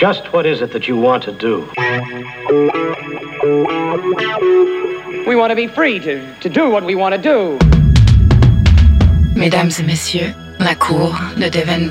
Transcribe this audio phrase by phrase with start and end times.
[0.00, 1.68] Just what is it that you want to do?
[5.28, 7.58] We want to be free to, to do what we want to do.
[9.38, 11.86] Mesdames et messieurs, la cour de Devin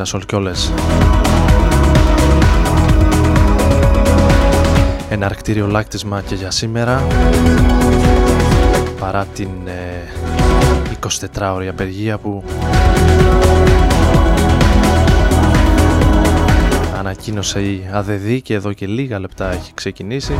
[0.00, 0.04] Dazzle.
[0.04, 0.72] Καλησπέρα σε όλους και όλες.
[5.10, 7.06] Ένα αρκτήριο λάκτισμα και για σήμερα
[9.00, 10.08] παρά την ε,
[11.06, 12.44] 24ωρη απεργία που
[16.98, 20.34] ανακοίνωσε η ΑΔΔ και εδώ και λίγα λεπτά έχει ξεκινήσει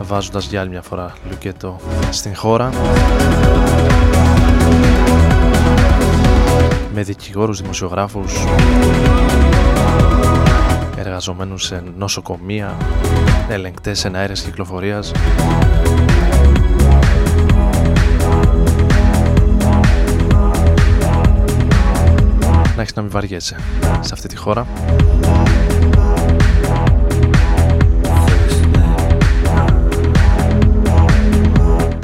[0.00, 1.80] βάζοντας για άλλη μια φορά λουκέτο
[2.10, 2.70] στην χώρα
[6.98, 8.32] με δικηγόρους, δημοσιογράφους
[10.96, 12.76] εργαζομένους σε νοσοκομεία
[13.48, 15.12] ελεγκτές εναέρειας κυκλοφορίας.
[22.76, 23.56] Να έχεις να μην βαριέσαι
[24.00, 24.66] σε αυτή τη χώρα.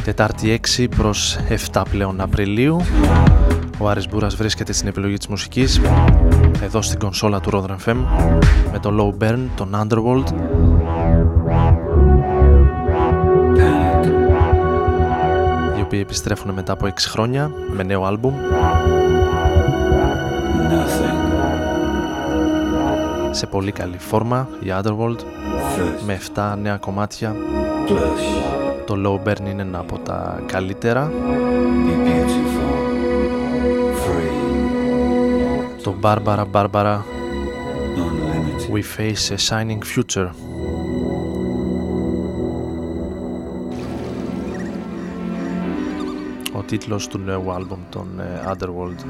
[0.04, 1.38] Τετάρτη 6 προς
[1.72, 2.80] 7 πλέον Απριλίου
[3.78, 5.80] ο Άρης Μπούρας βρίσκεται στην επιλογή της μουσικής
[6.62, 7.96] εδώ στην κονσόλα του Rodran FM
[8.72, 10.28] με το Low Burn, τον Underworld.
[15.78, 18.34] Οι οποίοι επιστρέφουν μετά από 6 χρόνια με νέο άλμπουμ.
[23.30, 25.18] Σε πολύ καλή φόρμα η Underworld
[26.06, 27.36] με 7 νέα κομμάτια.
[28.86, 31.12] Το Low Burn είναι ένα από τα καλύτερα
[35.83, 36.99] το Barbara Barbara
[38.71, 40.29] We Face a Shining Future
[46.53, 48.07] ο τίτλος του νέου άλμπομ των
[48.47, 49.05] Underworld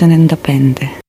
[0.00, 0.99] 1995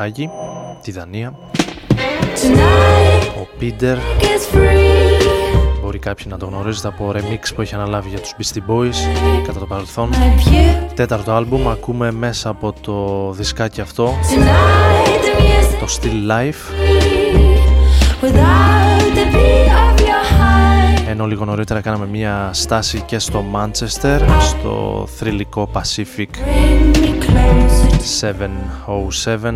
[0.00, 0.30] Κοπενχάγη,
[0.82, 1.34] τη Δανία.
[3.40, 3.96] Ο Πίντερ.
[5.82, 8.94] μπορεί κάποιοι να το γνωρίζετε από remix που έχει αναλάβει για τους Beastie Boys
[9.46, 10.10] κατά το παρελθόν.
[10.94, 14.14] Τέταρτο άλμπουμ ακούμε μέσα από το δισκάκι αυτό.
[15.80, 16.74] Το Still Life
[21.10, 26.28] ενώ λίγο νωρίτερα κάναμε μια στάση και στο Manchester στο θρηλυκό Pacific
[28.20, 29.54] 707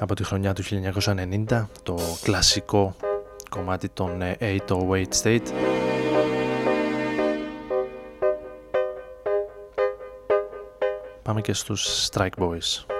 [0.00, 0.62] από τη χρονιά του
[1.48, 2.94] 1990 το κλασικό
[3.48, 5.46] κομμάτι των 808 State.
[11.22, 12.93] Πάμε και στους Strike Boys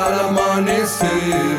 [0.00, 1.58] al amanecer.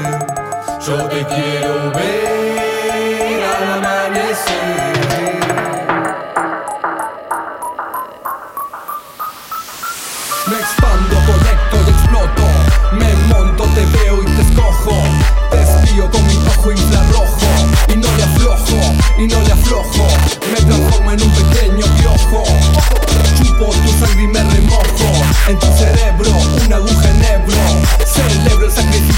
[0.86, 5.39] Yo te quiero ver al amanecer.
[10.47, 12.43] Me expando, conecto y exploto.
[12.93, 14.95] Me monto, te veo y te escojo.
[15.51, 17.47] Te espío con mi ojo infrarrojo.
[17.89, 18.77] Y no le aflojo,
[19.19, 20.08] y no le aflojo.
[20.51, 22.43] Me transformo en un pequeño piojo.
[23.38, 25.10] Chupo tu sangre y me remojo.
[25.47, 26.32] En tu cerebro,
[26.65, 27.21] un aguja en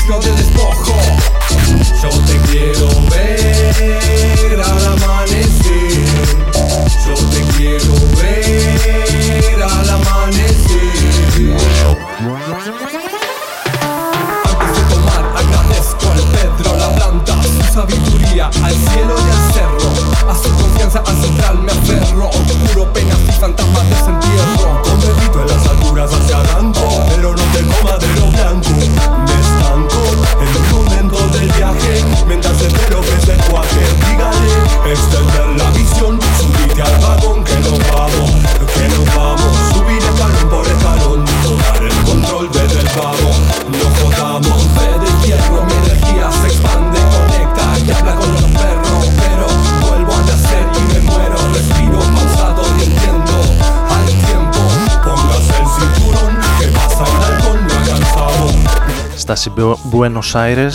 [0.04, 0.96] digno de despojo.
[2.02, 6.04] Yo te quiero ver al amanecer.
[7.06, 11.58] Yo te quiero ver al amanecer.
[14.46, 18.76] Antes de tomar, agradezco al Pedro la planta, su sabiduría al
[59.50, 60.74] βάση Buenos Aires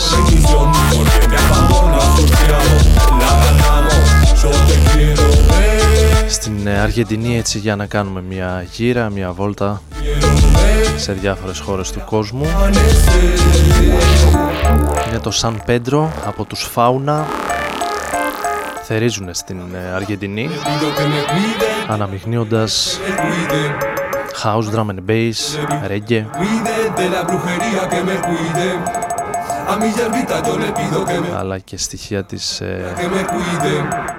[6.27, 9.81] στην Αργεντινή έτσι για να κάνουμε μια γύρα, μια βόλτα
[10.95, 12.45] σε διάφορες χώρες του κόσμου.
[15.07, 17.25] Είναι το Σαν Πέντρο από τους Φάουνα
[18.83, 19.61] θερίζουν στην
[19.95, 20.49] Αργεντινή
[21.87, 22.99] αναμειγνύοντας
[24.43, 25.39] house, drum and bass,
[25.87, 26.25] reggae.
[31.37, 32.95] Αλλά και στοιχεία της ε,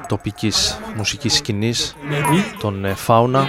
[0.09, 1.97] τοπικής μουσικής σκηνής
[2.61, 3.47] των ε, Φάουνα.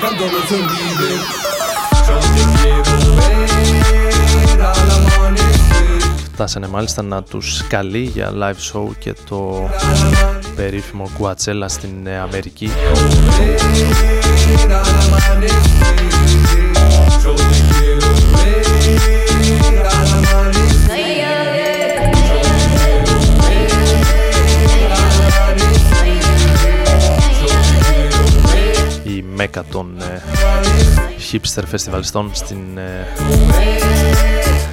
[6.34, 9.70] Φτάσανε μάλιστα να τους καλεί για live show και το
[10.56, 12.72] περίφημο Κουατσέλα στην ε, Αμερική
[29.42, 30.22] μέκα των ε,
[31.32, 33.08] hipster φεστιβαλιστών στην ε,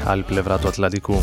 [0.05, 1.23] άλλη πλευρά του Ατλαντικού.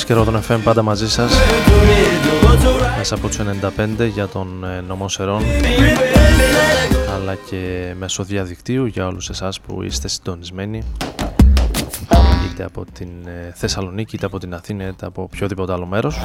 [0.00, 1.32] Μπούρας και Ρόδον FM πάντα μαζί σας.
[2.96, 3.38] Μέσα από τους
[3.98, 5.42] 95 για τον ε, νομό Σερών
[7.14, 10.82] αλλά και μέσω διαδικτύου για όλους εσάς που είστε συντονισμένοι.
[12.50, 16.18] Είτε από την ε, Θεσσαλονίκη είτε από την Αθήνα είτε από οποιοδήποτε άλλο μέρος.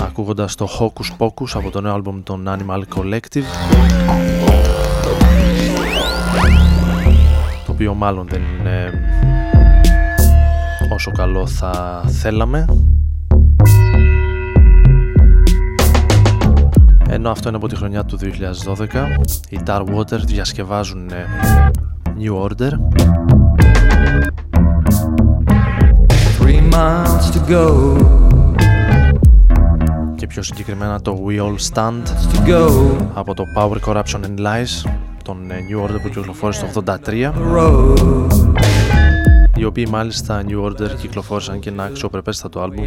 [0.00, 3.44] Ακούγοντας το Hocus Pocus από το νέο άλμπομ των Animal Collective.
[7.66, 8.92] Το οποίο μάλλον δεν είναι
[10.98, 12.64] όσο καλό θα θέλαμε.
[17.08, 18.24] Ενώ αυτό είναι από τη χρονιά του 2012
[19.48, 21.26] οι Tar Water διασκευάζουν ε,
[22.18, 22.70] New Order.
[26.38, 27.96] Three miles to go.
[30.16, 32.02] Και πιο συγκεκριμένα το We All Stand
[33.14, 34.90] από το Power Corruption and Lies
[35.22, 37.24] τον ε, New Order που κυκλοφόρησε το 83 οι
[39.68, 42.84] οποίοι μάλιστα New Order κυκλοφόρησαν και ένα αξιοπρεπέστατο άλμπουμ.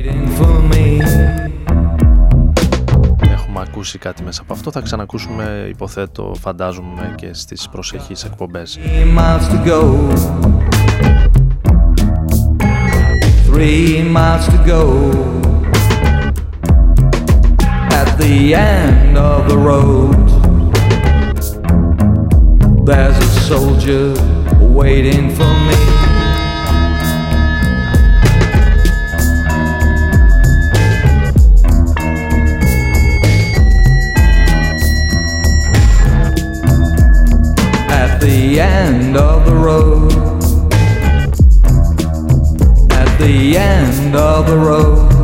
[3.31, 4.71] Έχουμε ακούσει κάτι μέσα από αυτό.
[4.71, 8.79] Θα ξανακούσουμε υποθέτω φαντάζομαι και στις προσεχείς εκπομπές.
[13.53, 14.81] Three miles to go.
[18.01, 18.37] At the
[18.71, 20.21] end of the road
[22.87, 24.05] There's a soldier
[24.59, 25.90] waiting for me
[38.21, 40.11] the end of the road.
[42.91, 45.20] At the end of the road.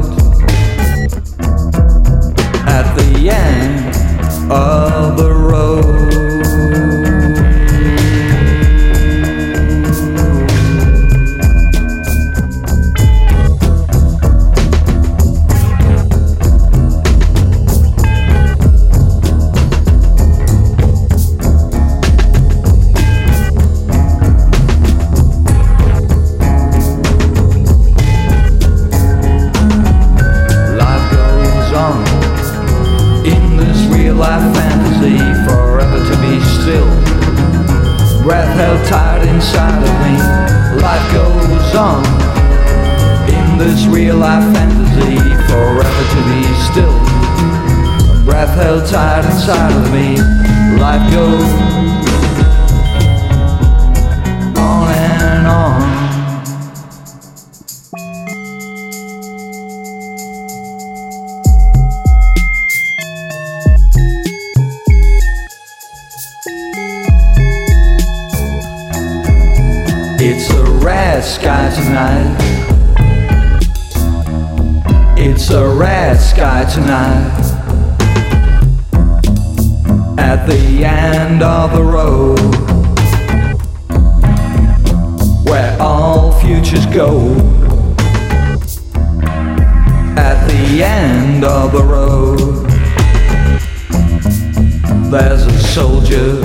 [95.09, 96.41] There's a soldier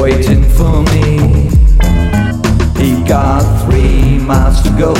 [0.00, 1.18] waiting for me.
[2.78, 4.94] He got three miles to go.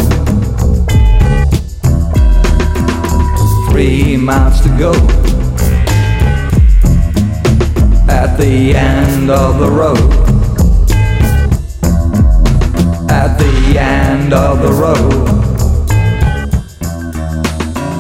[3.71, 4.93] Three miles to go.
[8.09, 10.11] At the end of the road.
[13.09, 15.29] At the end of the road.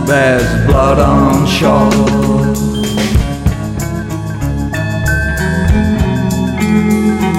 [0.09, 2.58] There's blood on shore.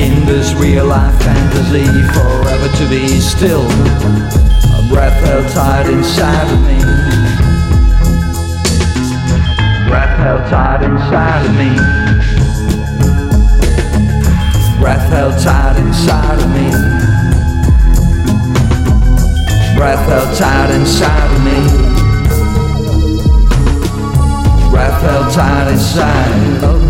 [0.00, 1.84] in this real life fantasy
[2.16, 3.66] forever to be still.
[4.78, 6.80] A breath held tight inside of me.
[9.88, 11.72] Breath held tight inside of me.
[14.80, 16.70] Breath held tight inside of me.
[19.76, 21.58] Breath held tight inside of me.
[24.70, 26.89] Breath held tight inside of me.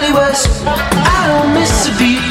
[0.00, 0.48] Wally West.
[0.64, 2.24] I don't miss a beat.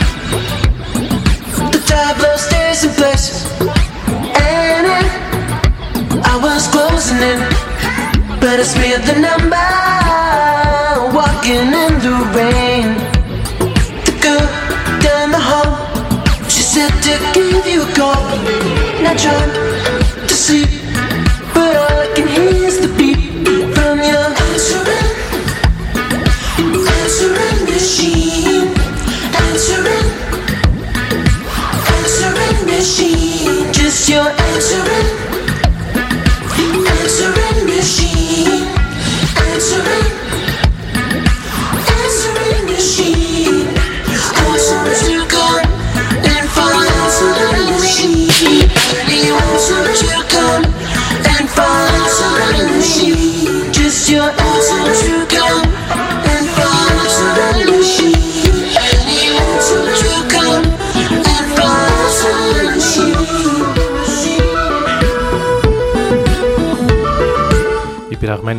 [1.72, 3.46] The Diablo stays in place.
[3.62, 5.10] And it,
[6.26, 7.40] I was closing in,
[8.40, 9.70] but I spilled the number.
[11.16, 12.88] Walking in the rain.
[14.06, 14.46] The girl
[15.06, 15.70] down the hall,
[16.50, 18.24] she said to give you a call.
[19.04, 19.54] Now jump
[20.28, 20.89] to sleep.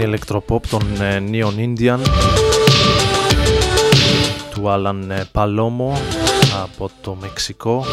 [0.01, 1.99] Ηλεκτροπόπ των ε, Neon Indian
[4.51, 5.97] του Alan ε, Palomo
[6.63, 7.85] από το Μεξικό.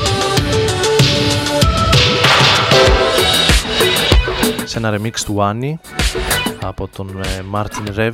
[4.63, 5.91] Σε ένα remix του Annie
[6.62, 8.13] από τον ε, Martin Rev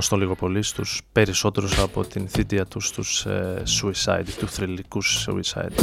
[0.00, 5.74] γνωστό λίγο πολύ στους περισσότερους από την θήτια τους στους ε, Suicide, του θρηλυκούς Suicide.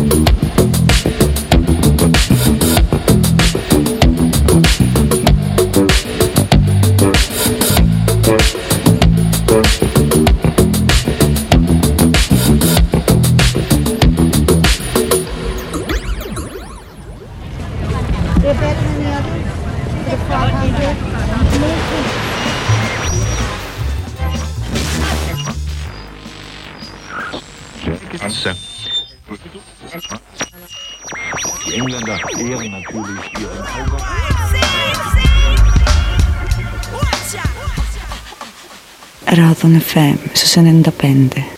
[39.37, 41.56] Radon FM su 95.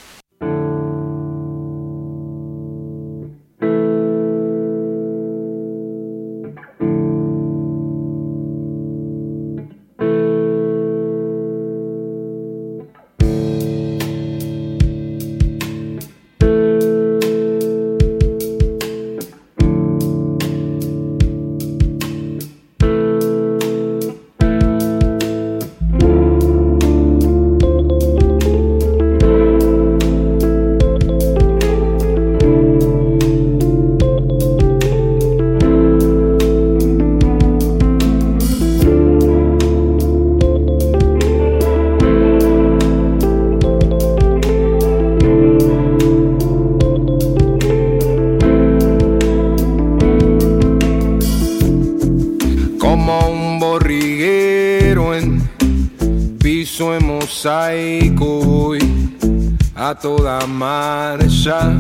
[60.02, 61.78] Toda marcha,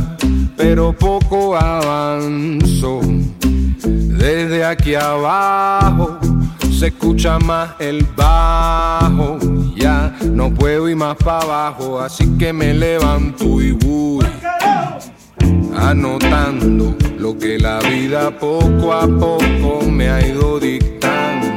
[0.57, 3.01] pero poco avanzo.
[3.81, 6.19] Desde aquí abajo
[6.77, 9.37] se escucha más el bajo.
[9.75, 14.25] Ya no puedo ir más para abajo, así que me levanto y voy
[15.77, 21.47] anotando lo que la vida poco a poco me ha ido dictando.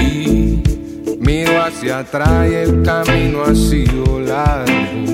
[0.00, 0.62] Y
[1.20, 5.13] miro hacia se atrae, el camino ha sido largo.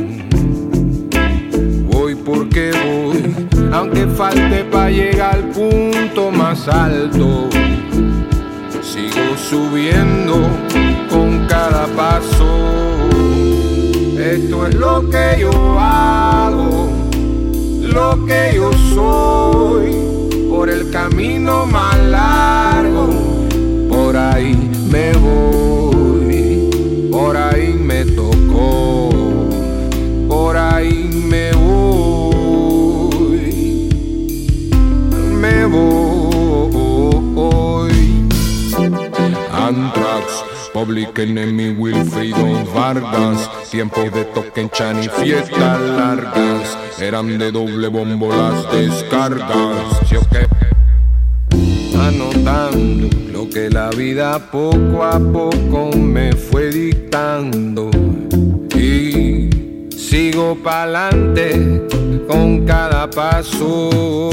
[2.32, 7.48] Porque voy, aunque falte para llegar al punto más alto.
[8.80, 10.36] Sigo subiendo
[11.08, 12.46] con cada paso.
[14.16, 15.50] Esto es lo que yo
[15.80, 16.88] hago,
[17.80, 19.96] lo que yo soy,
[20.48, 23.08] por el camino más largo,
[23.88, 26.70] por ahí me voy,
[27.10, 29.08] por ahí me tocó,
[30.28, 31.79] por ahí me voy,
[40.80, 47.88] Public Enemy, Wilfrido Vargas, tiempo de toque en Chan y fiestas largas, eran de doble
[47.88, 50.46] bombo las descargas, ¿sí o qué?
[51.98, 57.90] Anotando lo que la vida poco a poco me fue dictando
[58.74, 59.50] y
[59.94, 61.86] sigo pa'lante
[62.26, 64.30] con cada paso.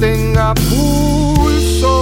[0.00, 1.94] Tenga pulso.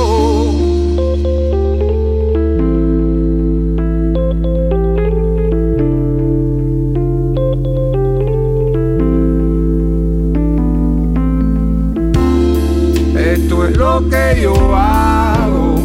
[13.17, 15.77] Esto es lo que yo hago,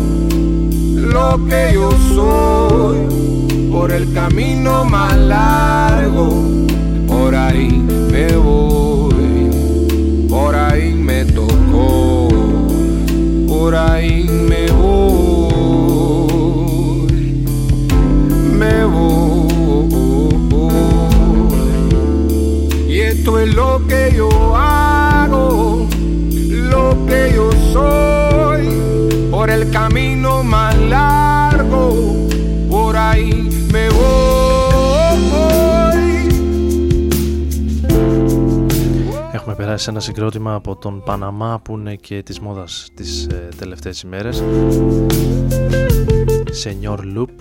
[0.95, 2.97] lo que yo soy
[3.71, 6.29] por el camino más largo.
[7.07, 7.69] Por ahí
[8.11, 8.98] me voy,
[23.89, 25.87] que yo hago,
[26.73, 28.63] lo que yo soy,
[29.31, 32.19] por el camino más largo
[32.69, 33.31] por ahí
[33.73, 34.19] me voy.
[39.31, 43.49] Έχουμε περάσει σε ένα συγκρότημα από τον Παναμά που είναι και της μόδας τις ε,
[43.57, 44.43] τελευταίες ημέρες.
[46.63, 47.35] Senior Loop.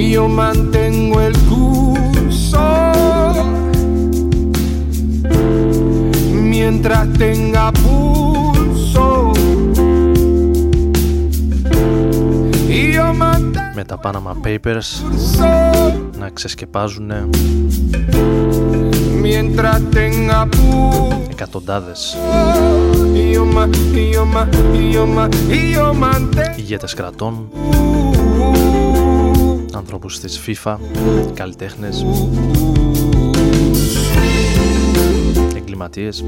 [0.00, 1.36] Y yo mantengo el
[13.74, 15.02] Με τα Panama Papers
[16.18, 17.28] να ξεσκεπάζουνε
[21.30, 22.16] εκατοντάδες
[26.56, 27.48] ηγέτες κρατών,
[29.74, 30.76] ανθρώπους της FIFA,
[31.34, 32.04] καλλιτέχνες
[35.82, 36.24] εγκληματίες.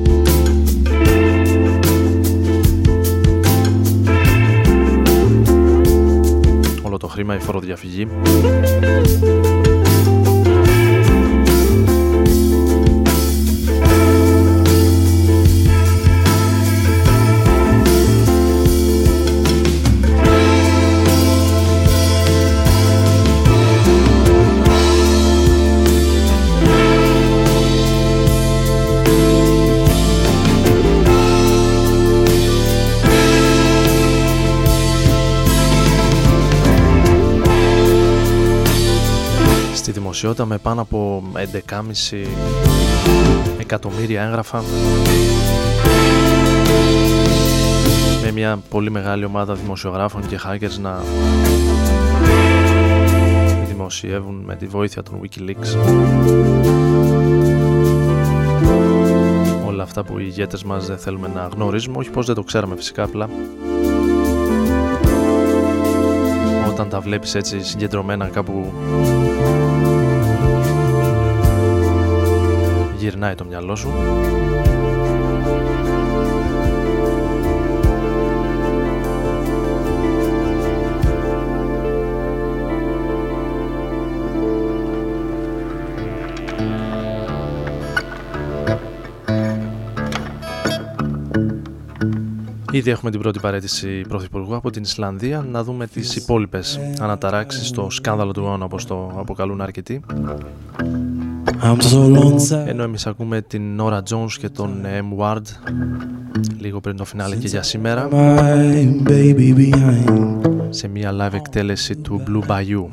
[6.82, 8.08] Όλο το χρήμα, η φοροδιαφυγή.
[40.34, 41.22] Στη δημοσιότητα με πάνω από
[42.10, 42.26] 11,5
[43.58, 44.62] εκατομμύρια έγγραφα.
[48.22, 51.02] Με μια πολύ μεγάλη ομάδα δημοσιογράφων και hackers να
[53.66, 55.76] δημοσιεύουν με τη βοήθεια των Wikileaks.
[59.66, 62.76] Όλα αυτά που οι ηγέτες μας δεν θέλουμε να γνωρίζουμε όχι πως δεν το ξέραμε
[62.76, 63.28] φυσικά απλά
[66.74, 68.72] όταν τα βλέπεις έτσι συγκεντρωμένα κάπου
[73.04, 73.88] γυρνάει το μυαλό σου
[92.70, 95.46] Ήδη έχουμε την πρώτη παρέτηση πρωθυπουργού από την Ισλανδία.
[95.50, 100.00] Να δούμε τις υπόλοιπες αναταράξεις στο σκάνδαλο του αιώνα όπως το αποκαλούν αρκετοί.
[102.66, 105.22] Ενώ εμείς ακούμε την Nora Jones και τον M.
[105.22, 105.42] Ward
[106.58, 108.08] λίγο πριν το φινάλε και για σήμερα
[110.70, 112.86] σε μια live εκτέλεση του Blue Bayou.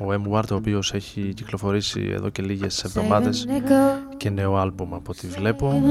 [0.00, 0.34] Ο M.
[0.34, 3.46] Ward ο οποίος έχει κυκλοφορήσει εδώ και λίγες εβδομάδες
[4.16, 5.82] και νέο άλμπουμ από ό,τι βλέπω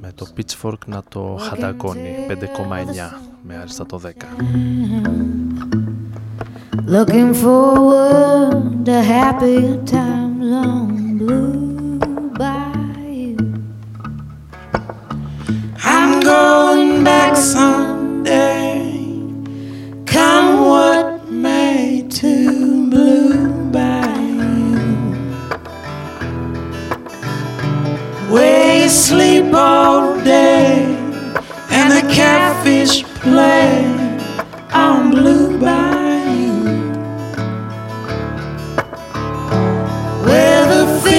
[0.00, 2.34] με το Pitchfork να το χαντακώνει 5,9
[3.46, 4.10] με άριστα το 10.
[6.86, 11.98] Looking forward to happier times on Blue
[12.38, 13.36] Bayou.
[15.82, 19.02] I'm going back someday,
[20.06, 24.76] come what may, to Blue Bayou.
[28.30, 30.84] Where you sleep all day
[31.68, 33.84] and the catfish play
[34.72, 35.45] on Blue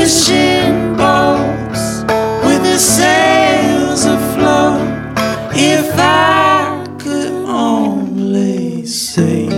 [0.08, 1.84] fishing boats
[2.48, 4.80] with the sails afloat.
[5.54, 9.50] If I could only see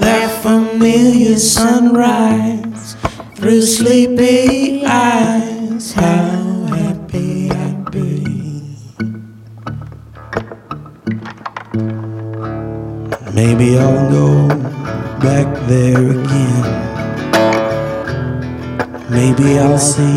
[0.00, 2.96] that familiar sunrise
[3.34, 8.24] through sleepy eyes, how happy I'd be.
[13.34, 14.48] Maybe I'll go
[15.20, 16.81] back there again.
[19.32, 20.14] Maybe I'll see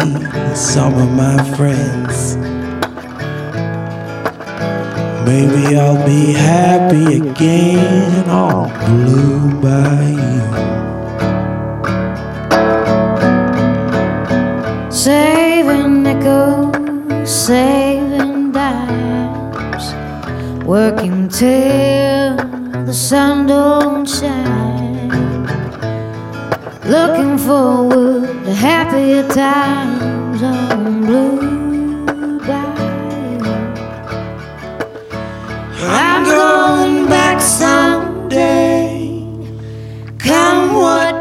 [0.54, 2.36] some of my friends.
[5.26, 10.42] Maybe I'll be happy again all Blue Bayou.
[14.92, 19.94] Saving nickels, saving dimes,
[20.66, 22.36] working till
[22.86, 24.85] the sun don't shine.
[26.88, 32.06] Looking forward to happier times on Blue
[32.46, 33.40] Bayou.
[35.82, 39.20] I'm going back someday,
[40.20, 41.15] come what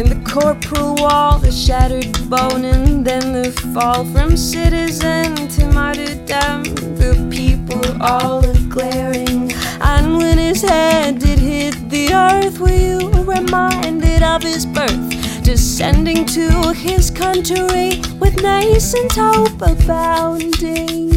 [0.00, 6.62] in the corporal wall, the shattered bone, and then the fall from citizen to martyrdom.
[6.96, 13.10] The people all are glaring, and when his head did hit the earth, were you
[13.24, 15.42] reminded of his birth?
[15.42, 21.09] Descending to his country with nascent hope abounding.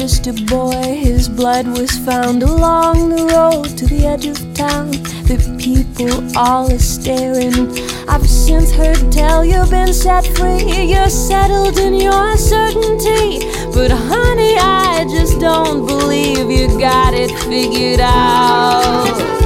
[0.00, 4.92] Just a boy, his blood was found along the road to the edge of town.
[5.28, 7.68] The people all are staring.
[8.08, 10.84] I've since heard tell you've been set free.
[10.84, 13.40] You're settled in your certainty.
[13.74, 19.39] But honey, I just don't believe you got it figured out.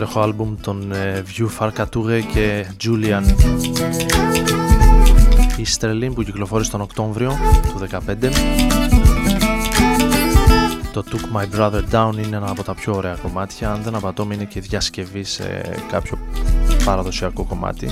[0.00, 3.22] Υπέροχο άλμπουμ των ε, View Farcature και Julian
[5.58, 8.30] Easterlin που κυκλοφόρησε τον Οκτώβριο του 2015
[10.92, 13.72] το Took My Brother Down είναι ένα από τα πιο ωραία κομμάτια.
[13.72, 16.18] Αν δεν απατώμε είναι και διασκευή σε κάποιο
[16.84, 17.86] παραδοσιακό κομμάτι.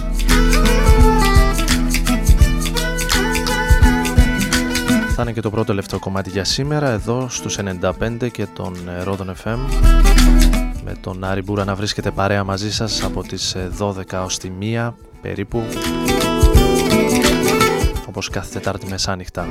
[5.15, 7.59] Θα είναι και το πρώτο τελευταίο κομμάτι για σήμερα εδώ στους
[8.21, 9.59] 95 και τον ε, Rodon FM
[10.89, 14.51] με τον Άρη Μπούρα να βρίσκεται παρέα μαζί σας από τις 12 ε, ως τη
[14.61, 15.63] 1 περίπου
[18.07, 19.47] όπως κάθε Τετάρτη μεσάνυχτα.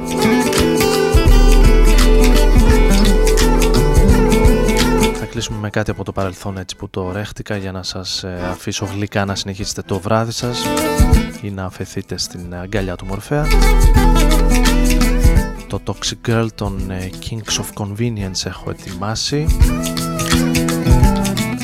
[5.13, 8.39] Θα κλείσουμε με κάτι από το παρελθόν έτσι που το ρέχτηκα για να σας ε,
[8.51, 10.65] αφήσω γλυκά να συνεχίσετε το βράδυ σας
[11.41, 13.47] ή να αφαιθείτε στην αγκαλιά του Μορφέα.
[15.67, 19.45] Το Toxic Girl των ε, Kings of Convenience έχω ετοιμάσει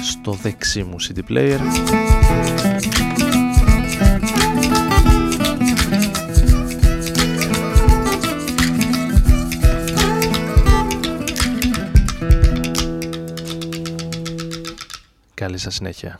[0.03, 1.59] στο δεξί μου CD player
[15.33, 16.19] Καλή σας συνέχεια.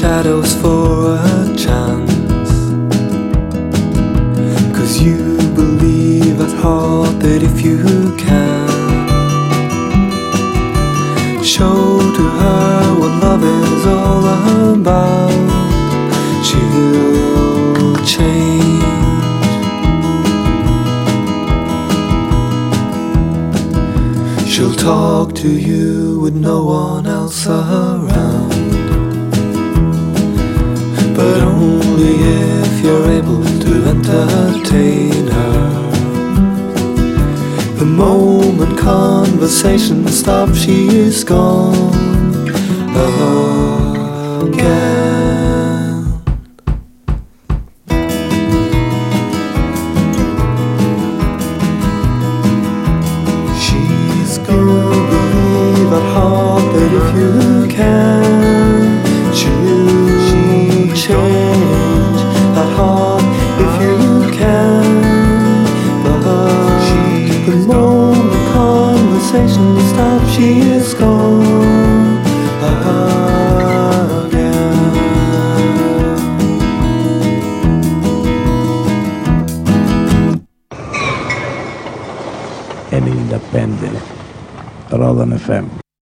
[0.00, 0.79] shadows fall
[40.20, 41.89] stop, she is gone.